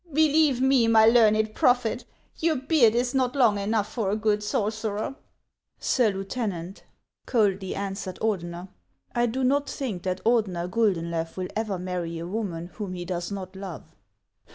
Believe 0.11 0.61
me, 0.61 0.87
my 0.87 1.05
learned 1.05 1.53
prophet, 1.53 2.05
your 2.39 2.55
beard 2.55 2.95
is 2.95 3.13
not 3.13 3.35
long 3.35 3.59
enough 3.59 3.87
for 3.93 4.09
a 4.09 4.15
good 4.15 4.41
sorcerer."" 4.41 5.13
Sir 5.79 6.09
Lieutenant," 6.09 6.83
coldly 7.27 7.75
answered 7.75 8.17
Ordener," 8.19 8.69
I 9.13 9.27
do 9.27 9.43
not 9.43 9.67
10G 9.67 9.69
HANS 9.69 9.71
OF 9.71 9.75
ICELAND. 9.75 9.77
think 9.77 10.01
that 10.03 10.23
Ordener 10.23 10.67
Guldenlew 10.71 11.37
will 11.37 11.49
ever 11.55 11.77
marry 11.77 12.17
a 12.17 12.25
woman 12.25 12.71
whom 12.73 12.93
he 12.93 13.05
does 13.05 13.31
not 13.31 13.55
love." 13.55 13.95